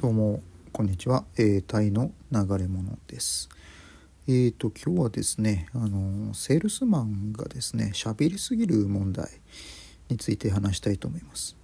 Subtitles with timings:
[0.00, 0.40] どうも
[0.72, 3.50] こんにちは、えー、タイの流れ物です。
[4.26, 9.28] えーと今日はですねあのセールスマンがですね喋りすぎる問題
[10.08, 11.54] について話したいと思います。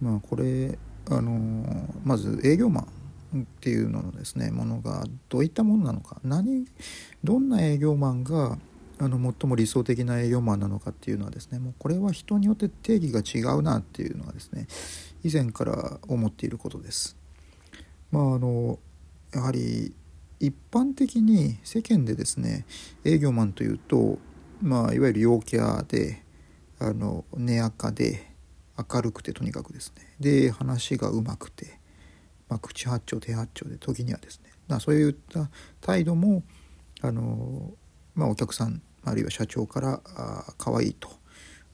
[0.00, 0.78] まあこれ
[1.10, 2.88] あのまず営業マ
[3.36, 6.64] ンっていうののですねものがどういったものなのか何
[7.24, 8.56] どんな営業マンが
[8.98, 14.66] あの最も理想的な営業マンなのかっていうのはですねもうこれは人によって定義が違うなっていうのはですね
[15.22, 17.18] 以前から思っていることです。
[18.16, 18.78] まああの
[19.34, 19.94] やはり
[20.40, 22.64] 一般的に世間でですね
[23.04, 24.18] 営業マンというと、
[24.62, 26.22] まあ、いわゆる陽キャで
[26.78, 28.34] あの根垢で
[28.78, 30.14] 明るくてとにかくですね。
[30.18, 31.78] で話がうまくて、
[32.48, 34.50] まあ、口八丁手八丁で時にはですね。
[34.66, 35.50] だそういった
[35.82, 36.42] 態度も
[37.02, 37.74] あの、
[38.14, 41.10] まあ、お客さんあるいは社長からあ可愛いと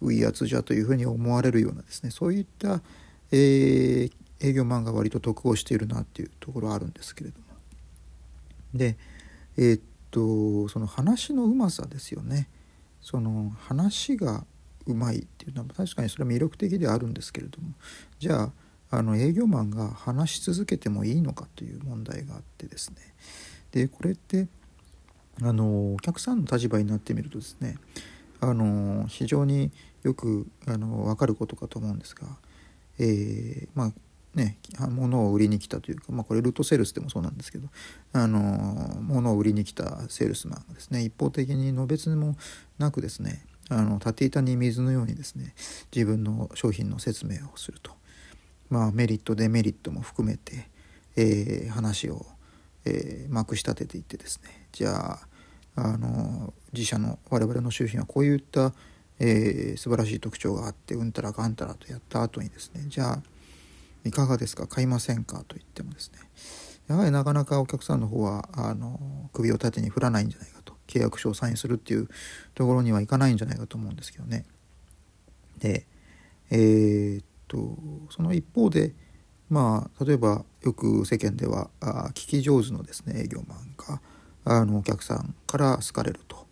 [0.00, 2.82] ういやつじゃというふうに思われるようなですねそういった、
[3.30, 7.44] えー、営業マンが割と得をしているなっていうところはあるんですけれども。
[8.74, 8.96] で
[9.56, 12.48] えー、っとその話のうまさですよね。
[13.00, 14.44] その話が
[14.86, 17.72] うまいっていうのは確かにそれは魅力的ではあるんですけれども。
[18.18, 18.52] じゃあ
[18.98, 22.96] あの営業マンが話し続けてもいいのかという問題があってですね。
[23.70, 24.48] でこれって
[25.40, 27.78] あのお客さんの立場になってみるとですね
[28.40, 29.70] あの非常に
[30.02, 32.26] よくあの分かることかと思うんですが、
[32.98, 33.92] えー、まあ
[34.34, 34.56] ね、
[34.90, 37.68] 物を売りに来たというか、まあ、これルートセールスでもそうなんですけど
[38.14, 38.40] あの
[39.02, 42.36] 物を売りに来たセールスマンがですね一方的にのべつも
[42.78, 45.54] なくですねあの縦板に水のようにですね
[45.94, 47.92] 自分の商品の説明をすると、
[48.70, 50.68] まあ、メリットデメリットも含めて、
[51.16, 52.24] えー、話を、
[52.86, 55.20] えー、まくし立てていってですねじゃあ
[55.74, 58.72] あの自社の我々の商品はこういった、
[59.18, 63.22] えー、素晴らしい特徴があってうんたらかんたらとやった後にですねじゃあ
[64.04, 64.66] いかがですか？
[64.66, 65.38] 買いませんか？
[65.46, 66.18] と言ってもですね。
[66.88, 70.74] やはりなかなかお客さんの方はあの首を縦に振らないんじゃないかと。
[70.86, 72.08] 契約書をサインするっていう
[72.54, 74.44] ところにはいかないんじゃないかと思うんですけどね。
[75.58, 75.86] で
[76.50, 77.78] えー、っと
[78.10, 78.92] その一方で
[79.48, 84.00] まあ例えばよく世間ではあ聞き上手のですね営業マンが
[84.44, 86.42] あのお客さんから好かれると。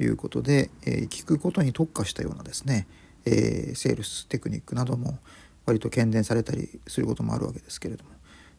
[0.00, 2.88] いうことで、えー、聞くことに特化したようなですね、
[3.24, 5.18] えー、セールステクニックなども
[5.66, 8.10] 割と喧伝されたりすることもあるわけですけれども。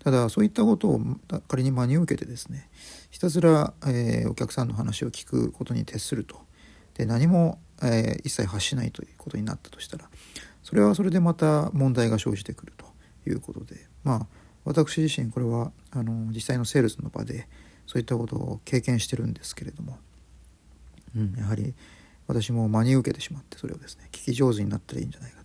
[0.03, 1.01] ただそういったことを
[1.47, 2.69] 仮に真に受けてですね
[3.09, 6.41] ひたすら、えー、お客さんの話を聞くことに徹すると。
[6.95, 10.09] で何も、えー、一切発しないということになったとしたら
[10.61, 12.85] それはそれでまた問題が生じてくると
[13.27, 13.87] いうことで。
[14.03, 14.27] まあ
[14.65, 17.47] 私自身これはあの実際のセールスの場で
[17.85, 19.97] そういったことを経験してるんですけれども、
[21.15, 21.73] うん、やはり
[22.27, 25.42] 私も真に受けてしまってそれをですね聞き上手になったらいいんじゃないか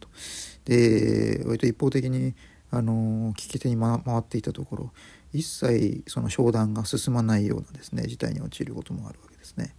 [0.65, 2.35] で割と一方的に
[2.71, 4.93] あの聞き手に回っていたところ
[5.33, 9.75] 一切その商談が進まないようなですね事態に陥ることもあるわけですね。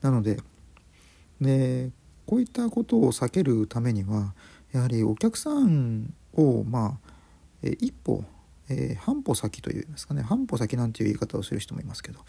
[0.00, 0.38] なので
[1.40, 1.90] で
[2.26, 4.34] こういったことを避けるためには
[4.72, 8.24] やはりお客さんをまあ一歩、
[8.68, 12.20] えー、半歩先というんですかね半歩先なんていう言い方をする人もいますけど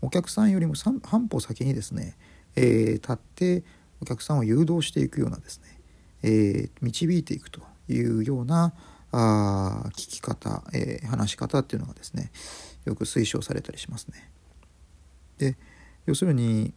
[0.00, 2.16] お客さんよりも半歩先にですね、
[2.56, 3.64] えー、立って
[4.00, 5.77] お客さんを誘導していくようなですね
[6.22, 8.74] え、導いていくというような
[9.10, 12.30] あ聞き方、え、話し方っていうのがですね
[12.84, 14.30] よく推奨されたりしますね。
[15.38, 15.56] で
[16.06, 16.74] 要するに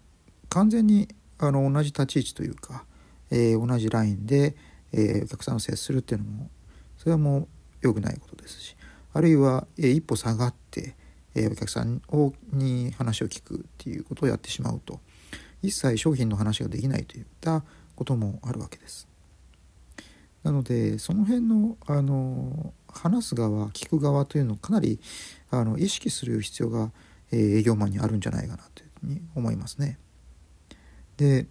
[0.49, 1.07] 完全に
[1.39, 2.85] あの同じ立ち位置というか、
[3.31, 4.55] えー、同じラインで、
[4.91, 6.49] えー、お客さんを接するっていうのも
[6.97, 7.47] それはもう
[7.81, 8.75] 良くないことですし
[9.13, 10.95] あるいは、えー、一歩下がって、
[11.35, 14.99] えお客さんをに話を聞くっていうことをやってしまうと
[15.61, 17.63] 一切商品の話ができないといった
[17.95, 19.10] こともあるわけです。
[20.43, 24.99] なのでその辺のあの話す側聞く側というのをかなり
[25.49, 26.91] あの意識する必要が、
[27.31, 29.97] えー、営業マンにあるんじゃないかなというふうに思いますね。
[31.17, 31.47] で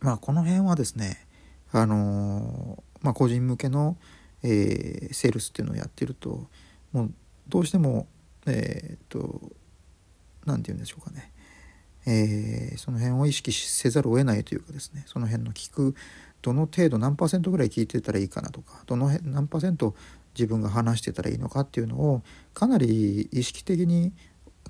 [0.00, 1.26] まあこの辺はですね
[1.72, 3.96] あの、まあ、個人向けの、
[4.42, 6.48] えー、セールスっていうのをやってると
[6.92, 7.14] もう
[7.48, 8.08] どうしても
[8.46, 9.40] えー、と
[10.44, 11.32] 何て言うんでしょうかね
[12.06, 15.94] えー、その辺を意識せざるを得ないというかですねその辺の聞く
[16.42, 19.94] どの程度何パーセントぐらい聞いてたらいいかなとかどの辺何パーセント
[20.34, 22.22] 自分が話してたらいいのかっていうのを
[22.54, 24.12] かなり意識的に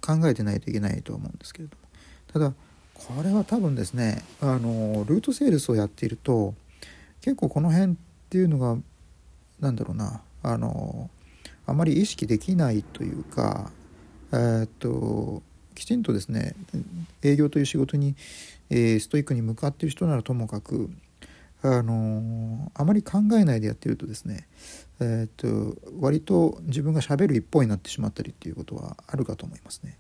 [0.01, 1.87] 考えてないといけないと思うんですけれども。
[2.33, 2.55] ただ
[2.95, 6.55] これは多分ですねあのルートセールスをやっていると
[7.21, 7.97] 結構この辺っ
[8.31, 8.77] ていうのが
[9.61, 11.11] 何だろうなあの
[11.67, 13.71] あまり意識できないというか
[14.33, 15.43] えー、っと
[15.77, 16.57] きちんとですね
[17.23, 18.17] 営業という仕事に、
[18.71, 20.91] えー、ストイックに向かっている人ならともかく
[21.63, 24.47] ああのあまり考えないでやってるとですね、
[25.01, 29.99] えー、っと割と自分がしゃべる一方になってしまったりっていうことはあるかと思いますね。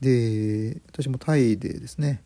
[0.00, 2.22] で私もタイでですね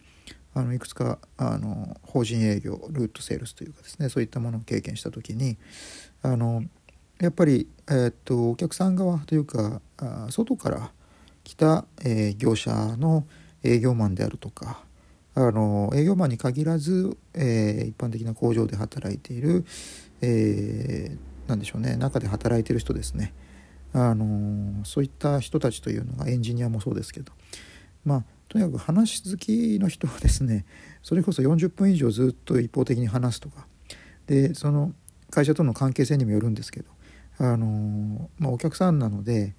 [0.54, 5.56] あのいくつかあの法人営業ルートセールスというかですねそういったものを経験した時に
[6.22, 6.64] あの
[7.20, 10.90] やっぱり、えー、っとお客さん側というかあ外から
[11.50, 13.24] 来た、えー、業者の
[13.64, 14.84] 営業マンであるとか
[15.34, 19.64] あの営業マンに限らず、えー、一般的な工場で働いている、
[20.20, 23.34] えー、なんでしょうね中で働いている人ですね。
[23.92, 27.32] あのそういった人たちというのがエンジニアもそうですけど
[28.04, 30.64] まあとにかく話好きの人はですね
[31.02, 33.66] それこそ40分以上ずっと一方的に話すとか
[34.28, 34.92] でその
[35.30, 36.90] 会社との関係性にもよるんですけど
[37.38, 39.54] あの、まあ、お客さんなので、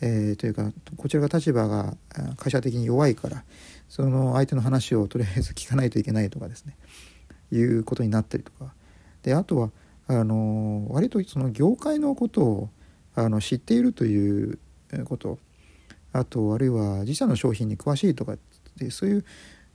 [0.00, 1.96] えー、というかこちらが立場が
[2.36, 3.44] 会社的に弱いから
[3.88, 6.76] その相手の話をとりあえず聞かないといけないとかですね。
[7.52, 8.74] いうことになったりとか。
[9.22, 9.70] であとは
[10.08, 12.70] あの割とその業界のことを
[13.14, 14.58] あの知っているという
[15.04, 15.38] こと。
[16.12, 18.38] あとあるいは自社の商品に詳しいとかっ
[18.78, 19.24] てそういう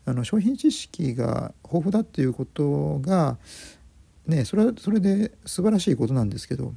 [0.06, 3.38] あの商品知識が豊富だっていうことが
[4.26, 6.74] ねそれはそれで素晴らしいことなんですけど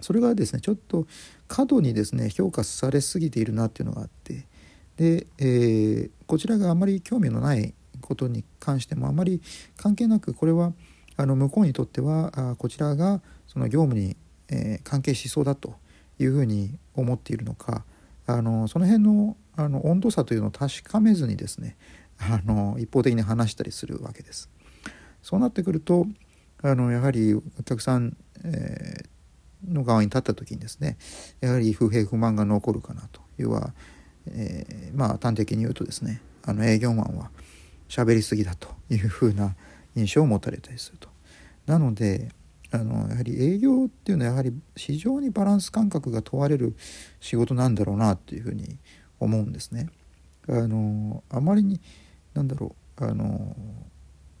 [0.00, 1.06] それがですねちょっと
[1.46, 4.46] 過度にですね評価されすぎているなっていうのがあって
[4.96, 9.40] で、えー、こちらがあまり興味のないことに関してもあまり
[9.76, 10.72] 関係なくこれは
[11.16, 14.16] あの向こうにとってはあこちらがその業務に、
[14.48, 15.74] えー、関係しそうだと
[16.18, 17.84] いうふうに思っているのか
[18.26, 21.76] あのその辺のあの温度差というのを確かめずにですね
[22.20, 24.48] あの一方的に話したりするわけです。
[25.20, 26.06] そうなってくると
[26.62, 29.06] あのやはりお客さん、えー、
[29.66, 30.98] の側に立った時にですね
[31.40, 33.72] やはり不平不満が残るかなというは、
[34.26, 37.30] えー、まあ端的に言うとですねあの営業マンは
[37.88, 39.54] 喋りすぎだというふうな
[39.96, 41.08] 印象を持たれたりすると。
[41.66, 42.32] なので
[42.70, 46.76] あのやはり営業っていうのはやはり非常にバランス感覚が問われる
[47.20, 48.78] 仕事なんだろうなっていうふうに
[49.18, 49.88] 思うんですね。
[50.48, 51.80] あのあまりに
[52.34, 53.56] 何だろうあの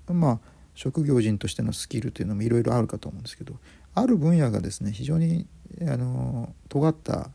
[0.08, 0.40] まあ
[0.78, 3.56] 職業人としてのスキルというのもいろいろあるかと思うんですけど
[3.96, 5.44] ある分野がですね非常に
[5.82, 7.30] あの尖った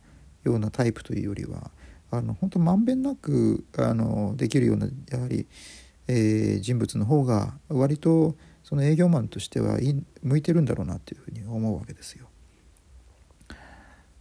[0.46, 1.70] ようなタイプというよりは
[2.10, 5.46] あの本当まんべんなくあのできるようなやはり、
[6.08, 12.30] えー、人物の方が割とその営業マンとしてはい向いてるんだろうなっていうふうに思うわけですよ。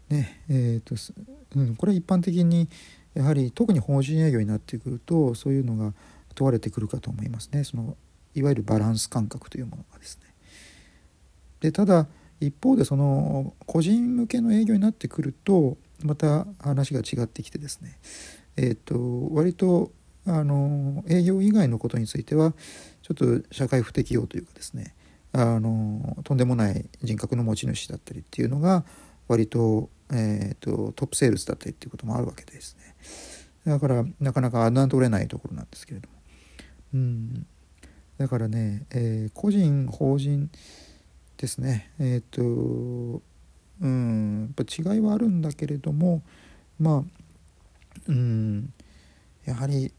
[0.09, 0.97] ねえーと
[1.55, 2.69] うん、これは一般的に
[3.15, 5.95] やはり特に法人営業になってくるとそういうのが
[6.35, 7.97] 問われてくるかと思いますねその
[8.35, 10.35] いわゆるバランス感覚というものがですね。
[11.61, 12.09] でただ
[12.41, 17.99] 一方でその個人向けの営業になってくるとまた話が違ってきてですね。
[18.57, 19.93] えっ、ー、と割と
[20.27, 22.53] あの営業以外のことについては
[23.03, 24.95] ちょっと社会不適用というかですね。
[25.33, 28.85] あのとんでもない人格の持ち主だったりっていうのが
[29.29, 32.77] 割と,、えーと、トップセールスだったりっていうこともあるわけです
[33.65, 33.73] ね。
[33.73, 36.15] だからなかなか侮れないところなんですけれども。
[36.95, 37.47] うん。
[38.19, 40.51] だからね、えー、個人法人
[41.37, 43.23] ですねえっ、ー、と
[43.81, 46.23] うんやっぱ違いはあるんだけれども
[46.79, 47.03] まあ
[48.09, 48.73] うん
[49.45, 49.93] やはり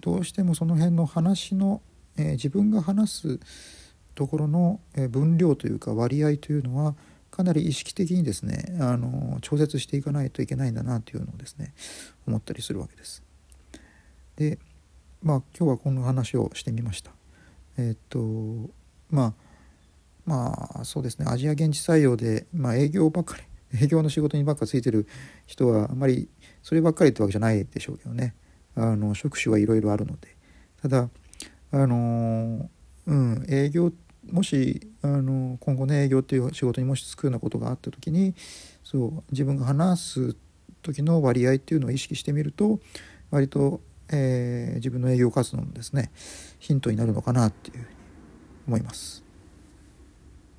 [0.00, 1.82] どうしてもその辺の話の、
[2.16, 3.40] えー、自分が話す
[4.14, 6.94] ところの、分量というか割合というのは
[7.30, 11.72] かなり意識的にですねあの調節していかないといけないんだなというのをですね
[12.26, 13.22] 思ったりするわけです。
[14.36, 14.58] で
[15.22, 17.19] まあ今日はこの話をしてみました。
[17.76, 18.70] え、っと
[19.10, 19.34] まあ
[20.24, 23.44] まあそうですねアジア現地採用で、まあ、営業ばっかり
[23.82, 25.06] 営業の仕事にばっかついてる
[25.46, 26.28] 人はあまり
[26.62, 28.34] そればっかりってわけじゃないでしょうけどね。
[28.76, 30.36] あの職種はいろいろあるので
[30.80, 31.10] ただ
[31.72, 32.70] あの
[33.06, 33.92] うん営業
[34.30, 38.34] もしあの今後ね営業っていう仕事にもし就くようなことがあった時に
[38.84, 40.36] そう自分が話す
[40.82, 42.80] 時の割合っていうのを意識してみると
[43.30, 43.80] 割と、
[44.12, 46.10] えー、自分の営業活動のですね
[46.58, 47.86] ヒントになるのかなっていうふうに
[48.68, 49.29] 思います。